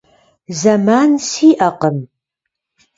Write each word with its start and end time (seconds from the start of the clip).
Zeman 0.61 1.09
si'ekhım. 1.29 1.97